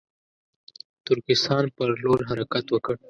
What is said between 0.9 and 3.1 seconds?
ترکستان پر لور حرکت وکړ.